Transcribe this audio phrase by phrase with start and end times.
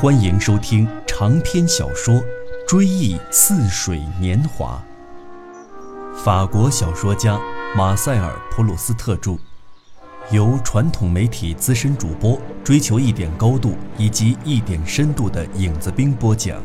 [0.00, 2.14] 欢迎收听长篇小说
[2.66, 4.82] 《追忆似水年华》，
[6.24, 7.38] 法国小说家
[7.76, 9.36] 马塞尔·普鲁斯特著，
[10.30, 16.62] 由传统媒体资深主播追求一点高度以及一点深度的影子兵播讲。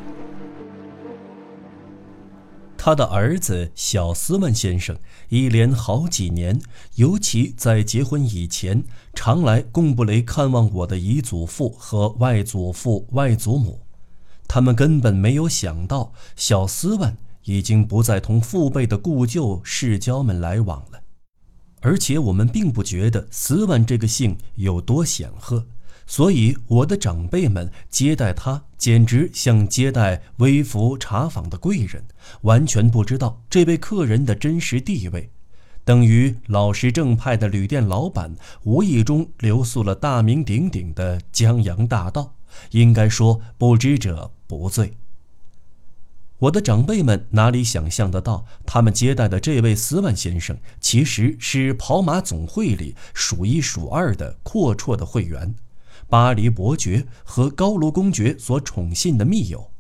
[2.86, 4.96] 他的儿子小斯文先生
[5.30, 6.62] 一连好几年，
[6.98, 8.84] 尤其在结婚以前，
[9.16, 13.80] 常来贡布雷看望我的姨祖父和外祖父、外祖母。
[14.48, 21.02] 他们根本没有想到，小斯文已经不再同父辈的故旧世交们来往了。
[21.82, 25.66] 而且我们并不觉得斯文这个姓有多显赫。
[26.08, 32.06] 所以，我的长辈们接待他，简直像接待微服茶坊的贵人，
[32.42, 35.32] 完全不知道这位客人的真实地位，
[35.84, 42.36] 等于老实正派的旅店老板无意中留宿了大名鼎鼎的江洋大盗。
[42.72, 44.94] 应该说，不知者不罪。
[46.38, 55.56] 我的长辈们哪里想象得到，他们接待的这位斯万先生，其实是跑马总会里数一数二的阔绰的会员。
[56.08, 59.72] 巴黎伯爵和高卢公爵所宠信的密友，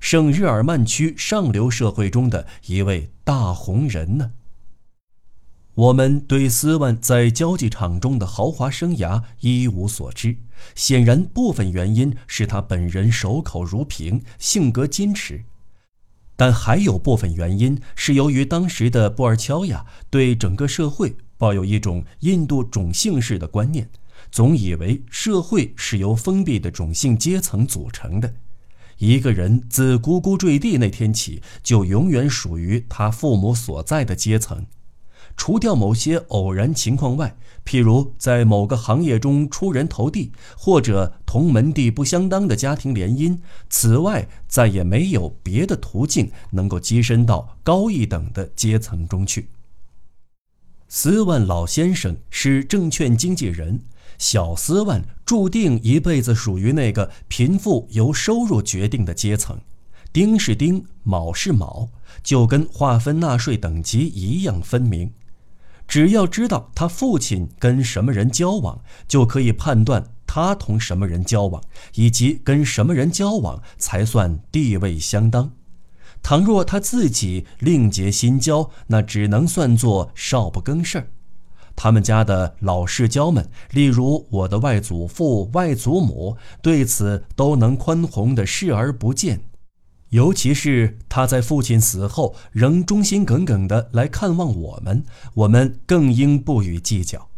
[0.00, 4.32] 圣日耳曼区上流社会中的一位大红人呢。
[5.74, 10.38] 我们对斯万在交际场中的豪华生涯一无所知，
[10.74, 15.44] 显然部分原因是他本人守口如瓶，性格矜持，
[16.34, 23.90] 但还有部分原因是由于当时的布尔乔亚对整个社会抱有一种印度种姓式的观念。
[24.36, 28.34] 总以为社会是由封闭的种姓阶层组成的，
[28.98, 34.66] 一个人自呱呱坠地那天起，就永远属于他父母所在的阶层。
[35.38, 43.38] 除掉某些偶然情况外，譬如在某个行业中出人头地，或者同门第不相当的家庭联姻，
[43.70, 49.48] 此外再也没有别的途径能够跻身到高一等的阶层中去。
[50.88, 53.80] 斯万老先生是证券经纪人。
[54.18, 59.58] 小斯万注定一辈子属于那个贫富由收入决定的阶层，
[60.12, 61.88] 丁是丁，卯是卯，
[62.22, 65.12] 就跟划分纳税等级一样分明。
[65.88, 71.62] 只要知道他父亲跟什么人交往，就可以判断他同什么人交往，
[71.94, 75.52] 以及跟什么人交往才算地位相当。
[76.22, 81.06] 倘若他自己另结新交，那只能算作少不更事儿。
[81.76, 89.42] 他们家的老世交们，例如我的外祖父、外祖母，对此都能宽宏的视而不见。
[90.10, 95.04] 尤其是他在父亲死后仍忠心耿耿地来看望我们，
[95.34, 97.28] 我们更应不予计较。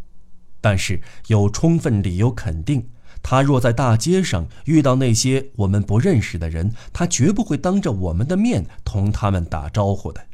[0.61, 2.89] 但是有充分理由肯定，
[3.23, 10.28] 他若在大街上遇到那些我们不认识的人，他绝不会当着我们的面同他们打招呼的。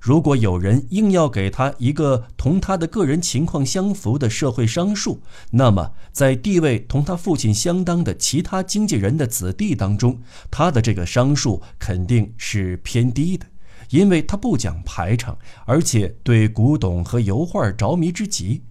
[0.00, 5.20] 如果有人硬要给他一个同他的个人情况相符的社会商数，
[5.50, 10.20] 那么在地位同他父亲相当的其他经纪人的子弟当中，
[10.50, 13.46] 他的这个商数肯定是偏低的，
[13.90, 15.36] 因为他不讲排场，
[15.66, 18.62] 而且对古董和油画着迷之极。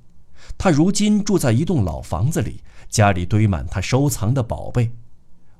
[0.57, 4.91] 他如今住在一栋老房子里，家里堆满他收藏的宝贝。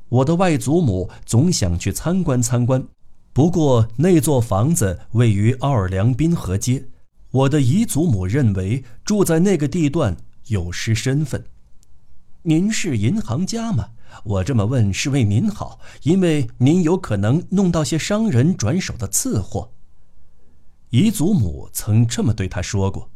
[0.10, 2.88] 我的外祖母总想去参观参观。
[3.38, 6.88] 不过那座房子位于奥尔良滨河街，
[7.30, 10.18] 我的姨祖母认为住在那个地段
[10.48, 11.46] 有失身份。
[12.42, 13.90] 您是银行家吗？
[14.24, 19.72] 我这么问是为您好，因为您有可能弄到些商人转手的次货。
[20.90, 23.12] 姨祖母曾这么对他说过，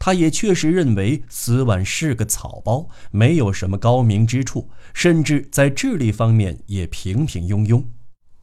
[0.00, 7.84] 他也确实认为斯万是个草包，没有什么高明之处，甚至在智力方面也平平庸庸。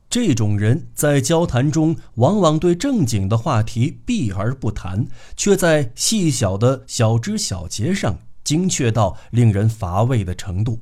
[0.09, 10.79] 这种人在交谈中往往对正经的话题避而不谈，却在细小的小枝小节上精确到令人乏味的程度。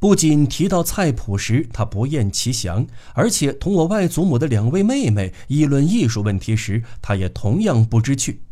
[0.00, 2.84] 不仅提到菜谱时他不厌其详，
[3.14, 8.42] 而且同我外祖母的两位妹妹议论艺术问题时，他也同样不知趣。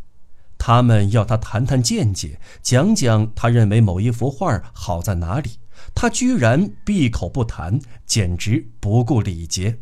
[0.56, 5.50] 他们要他谈谈见解，讲讲他认为某一幅画好在哪里。
[5.94, 9.78] 他居然闭口不谈，简直不顾礼节。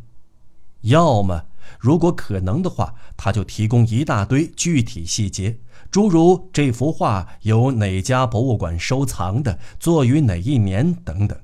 [0.82, 1.46] 要么，
[1.80, 5.58] 如果可能的话，他就提供一大堆具体细节，
[5.90, 11.38] 诸如这幅画由哪家博物馆收藏的，作于哪一年等等。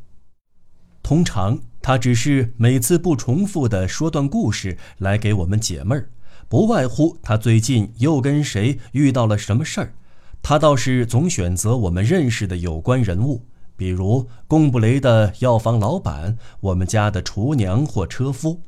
[1.02, 6.08] 通常，他只是每次不重复地说段故事来给我们解闷儿，
[6.48, 9.94] 不外乎他最近又跟谁遇到了什么事儿。
[10.40, 13.42] 他倒是总选择我们认识的有关人物。
[13.76, 18.60] 比如贡布雷的药房老板、我们家的厨娘或车夫。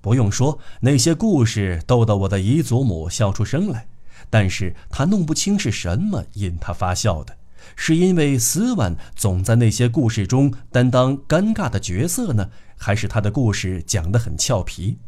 [0.00, 3.86] 不用说，那些故事逗得我的姨祖母笑出声来。
[4.28, 7.36] 但是他弄不清是什么引他发笑的，
[7.74, 14.98] 是因为斯万总在那些故事中担当尴尬的角色呢，还是他的故事讲得很俏皮？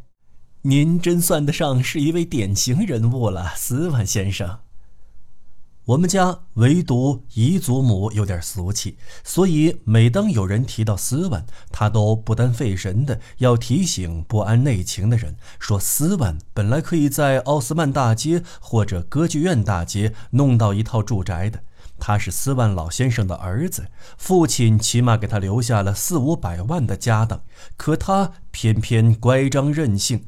[0.63, 4.59] 您真算得上是一位典型人物了，斯万先生。
[5.85, 21.59] 我们家唯独姨祖母有点俗气，所以每当有人提到斯万，他都不单费神的要提醒不安内情的人，说斯万本来可以在奥斯曼大街或者歌剧院大街弄到一套住宅的。
[21.99, 27.43] 他是斯万老先生的儿子，父亲起码给他留下了四五百万的家当，
[27.77, 30.27] 可他偏偏乖张任性。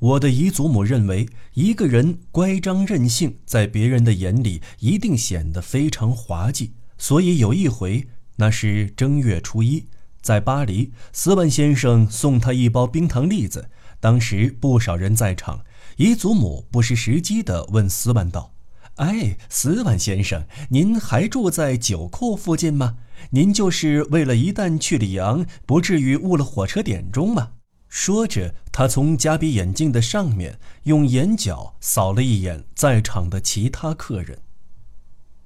[0.00, 6.72] 我的姨祖母认为，一个人乖张任性，在别人的眼里一定显得非常滑稽。
[6.96, 9.84] 所以有一回，那是正月初一，
[10.22, 13.68] 在巴黎，斯万先生送他一包冰糖栗子。
[14.00, 15.64] 当时不少人在场，
[15.98, 18.54] 姨祖母不失时机地问斯万道
[18.96, 22.96] ：“哎，斯万先生，您还住在酒库附近吗？
[23.32, 27.50] 您就是为了一旦去里昂，不至于误了火车点钟吗？”
[27.90, 34.38] 说着，他从加比眼镜的上面用眼角扫了一眼在场的其他客人。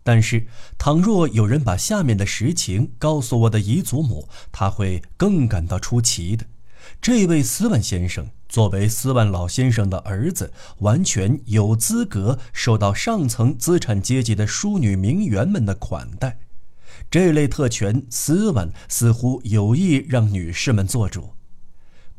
[0.02, 0.46] 但是，
[0.76, 6.44] 倘若有人把下面的实情告诉我的姨祖母，他会更感到出奇的。
[7.00, 16.38] 这位斯万先生作为斯万老先生的儿子，完全有资格受到上层资产阶级的淑女名媛们的款待。
[17.10, 21.30] 这类特权，斯万似乎有意让女士们做主。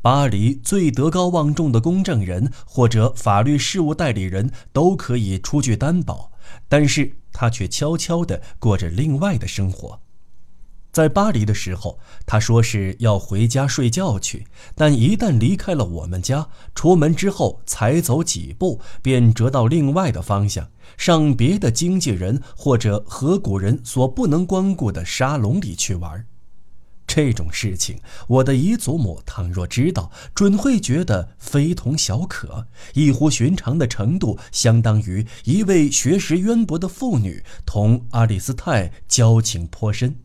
[0.05, 6.31] 巴黎最德高望重的公证人或者法律事务代理人都可以出具担保，
[6.69, 9.99] 但是他却悄悄地过着另外的生活。
[10.91, 20.69] 在巴黎的时候，他说是要回家睡觉去，但一旦离开了我们家，出门之后才走几步，便折到另外的方向，
[20.99, 26.27] 上别的经纪人或者合股人所不能光顾的沙龙里去玩。
[27.07, 40.17] 这种事情，我的姨祖母倘若知道，准会觉得非同小可，异乎寻常的程度，相当于一位学识渊博的妇女同阿里斯泰交情颇深。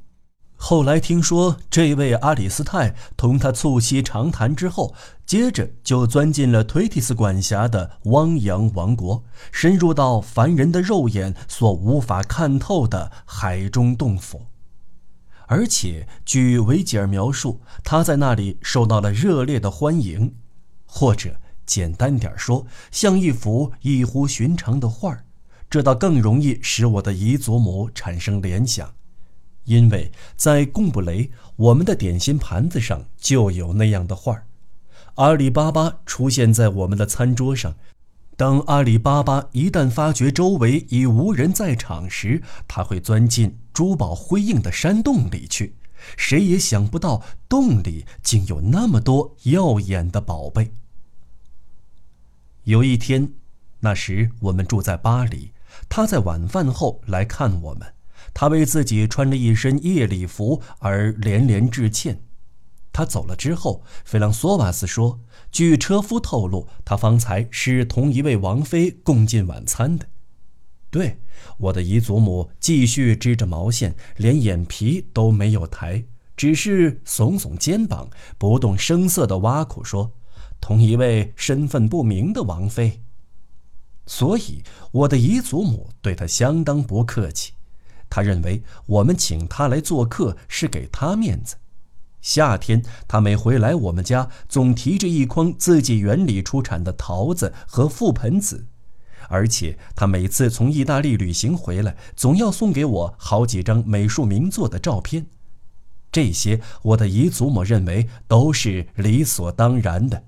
[0.63, 4.95] 后来听说，这位阿里斯泰同他促膝长谈之后，
[5.25, 14.43] 接着就钻进了推提斯管辖的汪洋王国，深入到凡人的肉眼所无法看透的海中洞府。
[15.53, 20.37] 而且，据维吉尔描述，他在那里受到了热烈的欢迎，
[20.87, 25.25] 或者简单点说，像一幅异乎寻常的画。
[25.69, 28.95] 这倒更容易使我的姨祖母产生联想，
[29.65, 34.45] 因为在贡布雷，我们的点心盘子上就有那样的画。
[35.17, 37.75] 阿里巴巴出现在我们的餐桌上。
[38.37, 45.77] 当阿里巴巴一旦发觉周围已无人在场时，他会钻进珠宝辉映的山洞里去。
[46.17, 50.73] 谁也想不到，洞里竟有那么多耀眼的宝贝。
[52.65, 53.35] 有一天，
[53.81, 55.53] 那时我们住在巴黎，
[55.89, 57.93] 他在晚饭后来看我们，
[58.33, 62.23] 他为自己穿了一身夜礼服而连连致歉。
[62.93, 65.21] 他走了之后，菲朗索瓦斯说。
[65.53, 70.07] 据车夫透露，他方才是同一位王妃共进晚餐的。
[70.91, 71.19] 对，
[71.59, 76.05] 我的姨祖母继续织着毛线，连眼皮都没有抬，
[76.37, 80.13] 只是耸耸肩膀，不动声色地挖苦说
[80.61, 83.03] ：“同一位身份不明的王妃。”
[84.07, 87.53] 所以，我的姨祖母对他相当不客气。
[88.09, 91.57] 他认为我们请他来做客是给他面子。
[92.21, 98.67] 夏天，他每回来我们家，总提着一筐自己园里出产的桃子和覆盆子，
[99.31, 105.27] 而且他每次从意大利旅行回来，总要送给我好几张美术名作的照片。
[106.13, 110.25] 这些，我的姨祖母认为都是理所当然的。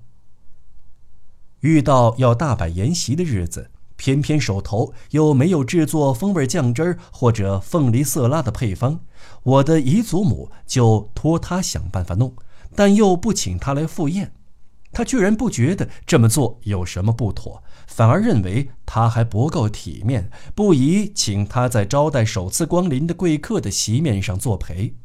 [1.59, 3.69] 遇到要大摆筵席的日子。
[3.95, 8.99] 偏偏手头又没有制作风味酱汁儿或者凤梨色拉的配方，
[9.43, 12.33] 我的姨祖母就托他想办法弄，
[12.75, 14.33] 但又不请他来赴宴。
[14.91, 17.63] 他居然不觉得这么做有什么不妥，
[17.95, 24.95] 反而认为他还不够体面，不宜请他在招待首次光临的贵客的席面上作陪。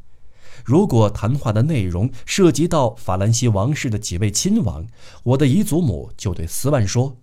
[0.65, 4.87] 如果谈话的内容涉及到法兰西王室的几位亲王，
[5.21, 7.17] 我的姨祖母就对斯万说。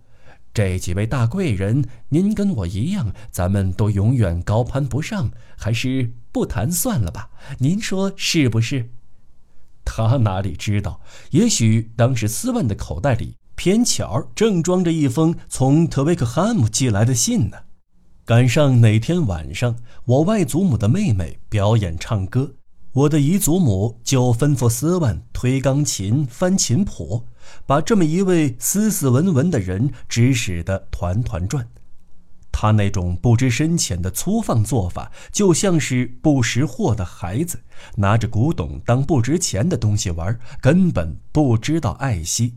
[0.53, 7.29] 这几位大贵人，您跟我一样，咱们都永远高攀不上，还是不谈算了吧？
[7.59, 8.91] 您说是不是？”
[9.83, 17.57] 他哪里知道，也许当时斯万的口袋里偏巧正装着一封从特维克汉姆寄来的信呢。
[18.23, 22.53] 赶上哪天晚上，我外祖母的妹妹表演唱歌，
[22.93, 27.23] 我的姨祖母就吩咐斯万推钢琴、翻琴谱，
[27.65, 31.67] 把这么一位斯斯文文的人指使得团团转。
[32.51, 37.59] 他那种不知深浅的粗放做法，就像是不识货的孩子
[37.95, 42.53] 拿着古董当不值钱的东西玩，根本不知道爱惜。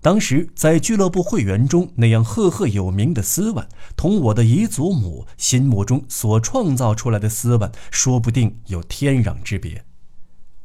[0.00, 9.84] 当时在俱乐部会员中那样赫赫有名的斯万，同我的姨祖母心目中所创造出来的斯万，说不定有天壤之别。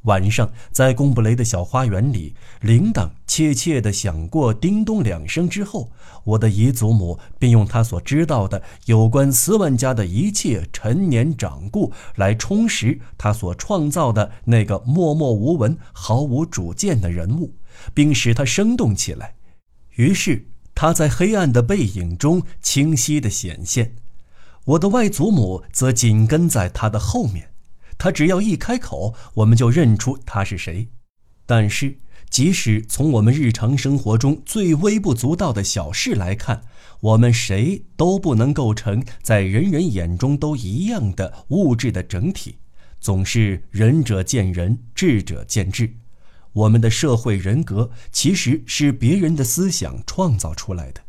[0.03, 5.91] 晚上，在贡布雷的小花园里，铃铛切切地响过叮咚两声之后，
[6.25, 17.55] 我的姨祖母便用她所知道的有关斯万家的一切陈年掌故来充实她所创造的那个默默无闻、毫无主见的人物，
[17.93, 19.35] 并使他生动起来。
[19.95, 23.95] 于是，他在黑暗的背影中清晰地显现，
[24.65, 27.51] 我的外祖母则紧跟在他的后面。
[27.97, 30.89] 他只要一开口，我们就认出他是谁。
[31.45, 31.97] 但是，
[32.29, 36.63] 即使从我们日常生活中最微不足道的小事来看，
[36.99, 42.57] 我们谁都不能构成在人人眼中都一样的物质的整体。
[42.99, 45.93] 总是仁者见仁，智者见智。
[46.53, 51.01] 我们的社会人格其实是别人的思想创造出来的。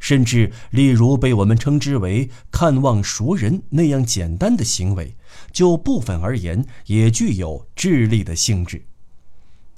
[0.00, 5.16] 甚至，例如被我们称之为“看望熟人”那样简单的行为，
[5.50, 8.84] 就部分而言，也具有智力的性质。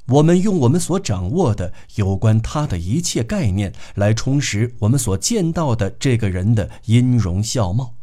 [0.06, 7.94] 我们用我们所掌握的有关他的一切概念来充实我们所见到的这个人的音容笑貌。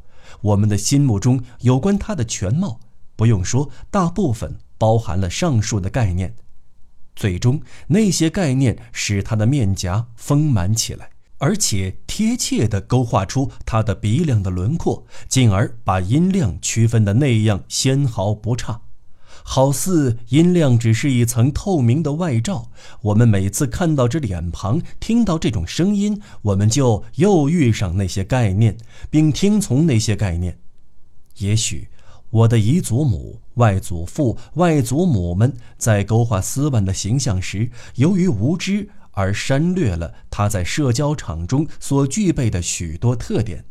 [0.41, 2.79] 我们的心目中有关他的全貌，
[3.15, 6.33] 不用说，大部分包含了上述的概念。
[7.17, 11.09] 最终，那些概念使他的面颊丰满起来。
[11.39, 18.81] 而且贴切地勾画出他的鼻梁的轮廓，进而把音量区分的那样纤毫不差，
[19.43, 22.71] 好似音量只是一层透明的外罩。
[23.01, 28.75] 我们每次看到这脸庞，听到这种声音，我们就又遇上那些概念，
[29.11, 30.57] 并听从那些概念。
[31.37, 31.87] 也许，
[32.37, 38.89] 我的姨祖母、外祖父、外祖母们在勾画斯万的形象时，由于无知。
[39.19, 43.65] 而删略了他在社交场中所具备的许多特点，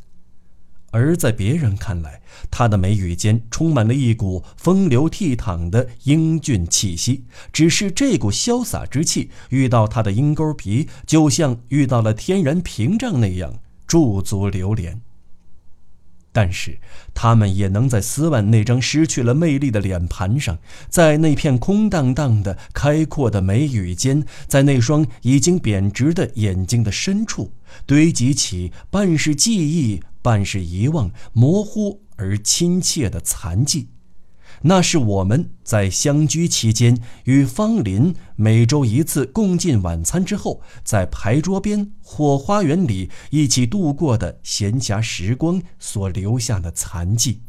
[0.91, 2.21] 而在别人看来，
[2.51, 7.27] 他的眉宇间充满了一股风流倜傥的英俊气息。
[7.53, 15.01] 只是这股潇洒之气遇到他的鹰钩鼻，就像遇到了天然屏障那样驻足流连。
[16.37, 16.79] 但是，
[17.15, 20.59] 他们也能在斯万那张失去了魅力的脸盘上，
[20.91, 27.53] 在那片空荡荡的、开阔的眉宇间，在那双已经贬值的眼睛的深处，
[27.87, 33.89] 堆积起半是记忆、半是遗忘、模糊而亲切的残迹。
[34.63, 47.43] 那是我们在相居期间与方林每周一次共进晚餐之后，在牌桌边或花园里一起度过的闲暇时光所留下的残迹。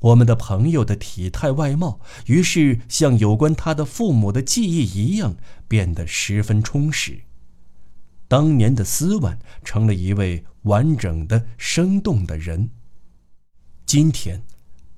[0.00, 5.36] 我们的朋友的体态外貌，于是像有关他的父母的记忆一样，
[5.68, 7.20] 变得十分充实。
[8.26, 12.70] 当年的斯万成了一位完整的、生动的人。
[13.86, 14.42] 今天。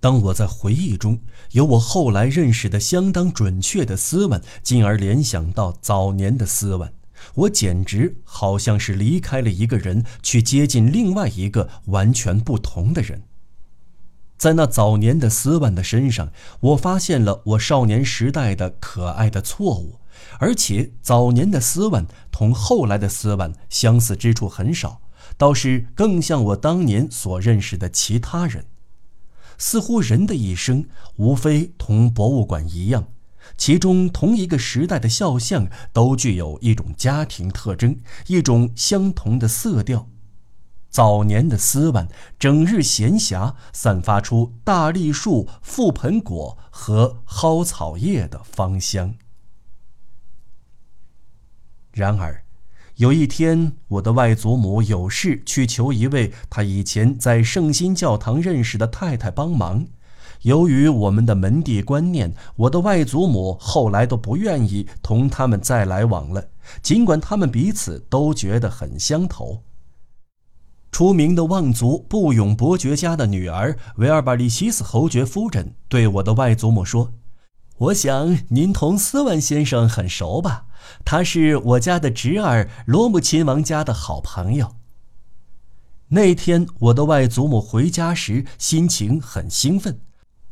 [0.05, 1.19] 当我在回忆中
[1.53, 6.93] 有我后来认识的相当准确的斯文，进而联想到早年的斯文，
[7.37, 13.23] 我简直好像是离开了一个人，去接近另外一个完全不同的人。
[14.37, 16.31] 在那早年的斯万的身上，
[16.61, 20.01] 我发现了我少年时代的可爱的错误，
[20.39, 25.01] 而且早年的斯万同后来的斯万相似之处很少，
[25.39, 28.67] 倒是更像我当年所认识的其他人。
[29.59, 33.09] 似乎人的一生无非同博物馆一样，
[33.57, 40.09] 其中同一个时代的肖像都具有一种家庭特征，一种相同的色调。
[40.91, 42.09] 早年的斯万
[42.39, 49.15] 整日闲暇，散发出大栗树、覆盆果和蒿草叶的芳香。
[51.93, 52.44] 然而。
[52.97, 59.85] 有一天，我的外祖母有事去求一位她以前在圣心教堂认识的太太帮忙。
[60.43, 66.45] 由于我们的门第观念，我的外祖母后来都不愿意同他们再来往了，
[66.83, 69.61] 尽管他们彼此都觉得很相投。
[70.93, 77.13] 出名的望族布永伯爵家的女儿维尔巴利西斯侯爵夫人对我的外祖母说
[77.79, 80.67] ：“我想您同斯万先生很熟吧？
[81.05, 84.76] 他是我家的侄儿罗姆亲王家的好朋友。”
[86.09, 89.99] 那天我的外祖母回家时心情很兴奋，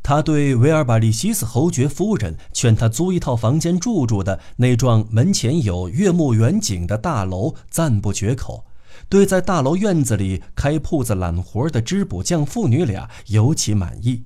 [0.03, 8.65] 她对维尔巴利西斯侯爵夫人劝他租一套房间住住的那幢门前有悦目远景的大楼赞不绝口。
[9.09, 14.25] 对在大楼院子里开铺子揽活的织补匠父女俩尤其满意。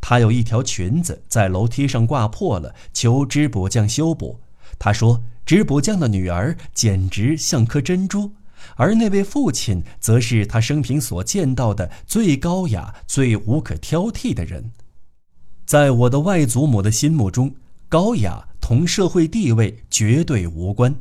[0.00, 4.38] 她有一条裙子在楼梯上挂破了，求织补匠修补。
[4.78, 8.30] 她说：“织补匠的女儿简直像颗珍珠。”
[8.76, 14.70] 而那位父亲，则是他生平所见到的最高雅、最无可挑剔的人。
[15.64, 17.54] 在我的外祖母的心目中，
[17.88, 20.94] 高雅同社会地位绝对无关。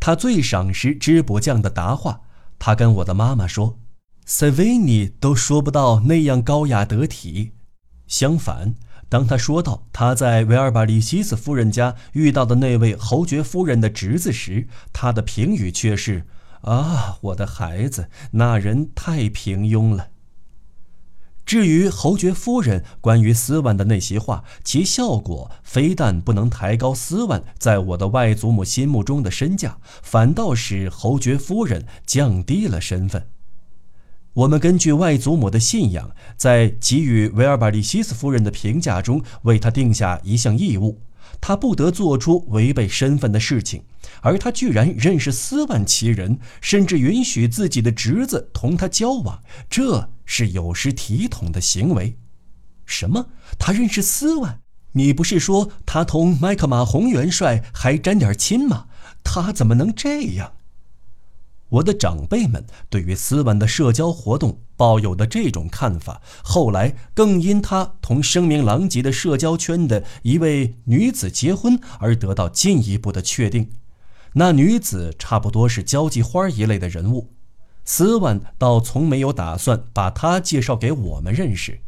[0.00, 2.22] 他最赏识织补匠的答话。
[2.58, 3.78] 他跟我的妈妈说
[4.24, 7.50] ：“塞维尼都说不到那样高雅得体。”
[8.08, 8.74] 相反，
[9.12, 16.24] 当他说到他在维尔巴里西斯夫人家遇到的那位侯爵夫人的侄子时，他的评语却是
[16.64, 20.08] ：“啊，我的孩子，那人太平庸了。”
[21.44, 33.26] 至于侯爵夫人关于斯万的那些话，其效果非但不能抬高斯万在我的外祖母心目中的身价，反倒使侯爵夫人降低了身份。
[34.34, 41.02] 我们根据外祖母的信仰，在给予维尔巴利西斯夫人的评价中，为她定下一项义务。
[41.38, 43.82] 她不得做出违背身份的事情，
[44.22, 52.16] 而她居然认识斯万其人，甚至允许自己的侄子同他交往，这是有失体统的行为。
[52.86, 53.26] 什么？
[53.58, 54.60] 他认识斯万？
[54.92, 58.86] 你不是说他同麦克马洪元帅还沾点亲吗？
[59.22, 60.52] 他怎么能这样？
[61.72, 73.70] 我的长辈们对于斯万的社交活动抱有的这种看法，后来更因他同声名狼藉的社交圈的一位女子结婚而得到进一步的确定。
[74.34, 77.30] 那女子差不多是交际花一类的人物，
[77.84, 81.80] 斯万倒从没有打算把她介绍给我们认识。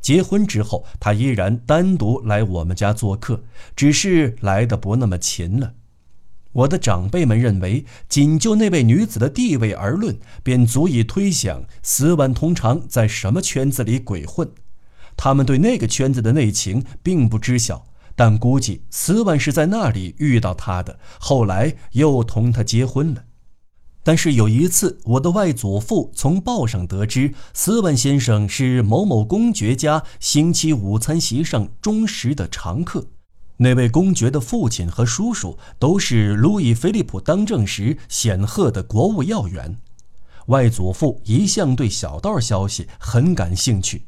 [0.00, 3.42] 结婚之后，他依然单独来我们家做客，
[3.76, 5.74] 只是来的不那么勤了。
[6.52, 14.50] 我的长辈们认为，仅就那位女子的地位而论，便足以推想斯万通常在什么圈子里鬼混。
[15.16, 17.86] 他们对那个圈子的内情并不知晓，
[18.16, 23.24] 但估计斯万是在那里遇到她的，后来又同她结婚了。
[24.02, 33.06] 但是有一次，我的外祖父从报上得知，斯万先生是某某公爵家星期午餐席上忠实的常客。
[33.62, 39.76] 那位公爵的父亲和叔叔都是路易·菲利普当政时显赫的国务要员。
[40.46, 44.04] 外祖父一向对小道消息很感兴趣，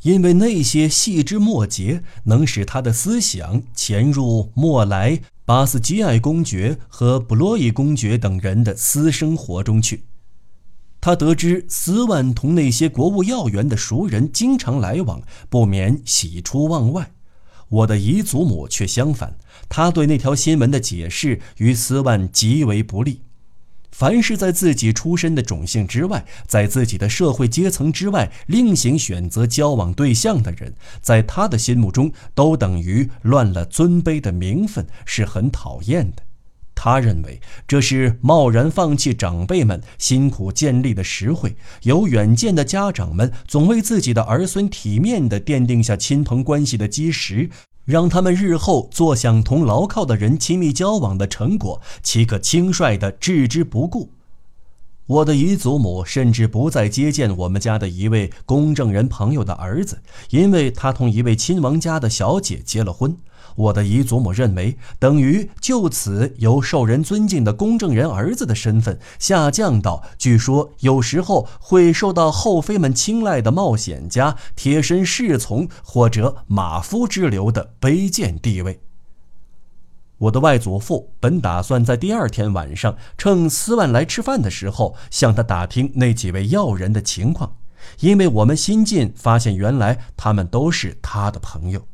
[0.00, 10.04] 因为那些细枝末节能使他的思想潜入莫莱、巴斯基埃公爵和布洛伊公爵等人的私生活中去。
[11.02, 17.12] 他得知斯万同那些国务要员的熟人经常来往，不免喜出望外。
[17.68, 19.36] 我的姨祖母却相反，
[19.68, 23.22] 她对那条新闻的解释与斯万极为不利。
[23.90, 36.25] 凡是在自己出身的种姓之外，在自己的社会阶层之外另行选择交往对象的人，在他的心目中都等于乱了尊卑的名分，是很讨厌的。
[36.78, 47.50] 他认为这是贸然放弃长辈们辛苦建立的实惠，有远见的家长们总为自己的儿孙体面地奠定下亲朋关系的基石，
[47.86, 54.12] 让他们日后坐享同牢靠的人亲密交往的成果，岂可轻率地置之不顾？
[55.06, 63.16] 我的姨祖母甚至不再接见我们家的一位公证人朋友的儿子，因为他同一位亲王家的小姐结了婚。
[63.54, 78.80] 我的姨祖母认为，等于就此由受人尊敬的公证人儿子的身份下降到据说有时候会受到后妃们青睐的冒险家、贴身侍从或者马夫之流的卑贱地位。
[80.18, 87.56] 我的外祖父本打算在第二天晚上趁斯万来吃饭的时候向他打听那几位要人的情况，
[88.00, 91.86] 因为我们新近发现，原来他们都是他的朋友。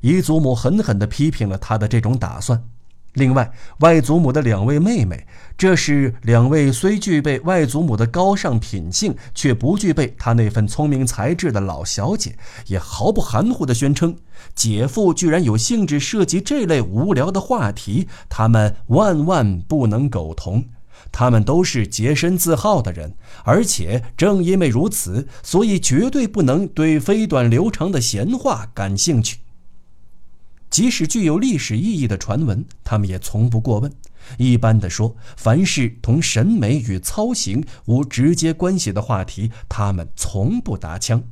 [0.00, 2.64] 姨祖母狠狠的批评了他的这种打算。
[3.14, 5.26] 另外，外祖母的两位妹妹，
[5.58, 14.16] 这是两位虽具备外祖母的高尚品性，却不具备她那份聪明才智的老小姐，也毫不含糊地宣称，
[14.54, 20.64] 姐夫居然有兴致涉及这类无聊的话题，他们万万不能苟同。
[21.12, 29.38] 他们都是洁身自好的人，而且正因为如此，所以绝对不能对飞短流长的闲话感兴趣。
[30.70, 33.92] 即使具有历史意义的传闻，他们也从不过问。
[34.38, 41.22] 一般的说，凡是同审美与操行无直接关系的话题，他们从不搭腔。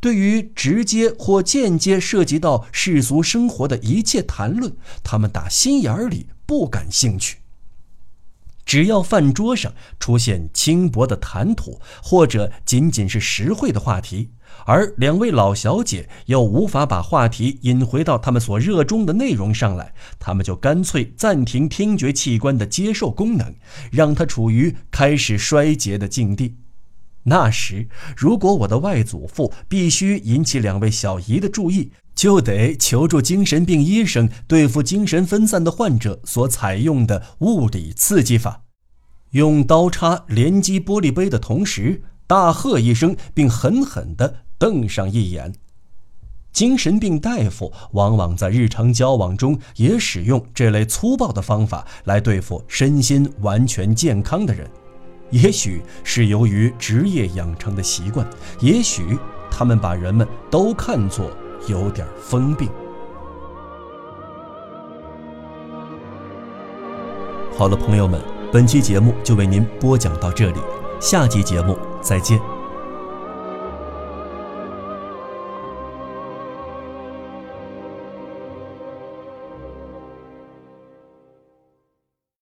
[0.00, 7.38] 对于直接或间接涉及到世俗生活的一切谈论，他们打心眼里不感兴趣。
[8.64, 14.30] 只要饭桌上出现轻薄的谈吐，或者仅仅是实惠的话题。
[14.66, 23.54] 而两位老小姐又无法把话题引回到他们所热衷的内容上来，他们就干脆暂停听觉器官的接受功能，
[23.90, 26.56] 让它处于开始衰竭的境地。
[27.24, 38.62] 那时，如果我的外祖父必须引起两位小姨的注意，就得求助精神病医生对付精神分散的患者所采用的物理刺激法，
[39.30, 42.02] 用刀叉连击玻璃杯的同时。
[42.28, 45.54] 大喝一声，并狠狠地瞪上一眼。
[46.52, 54.68] 精神病大夫往往在日常交往中也使用这类粗暴的方法来对付身心完全健康的人。
[55.30, 58.26] 也许是由于职业养成的习惯，
[58.60, 59.16] 也许
[59.50, 61.30] 他们把人们都看作
[61.66, 62.68] 有点疯病。
[67.56, 68.20] 好了，朋友们，
[68.52, 70.60] 本期节目就为您播讲到这里。
[71.00, 72.57] 下集节目再见。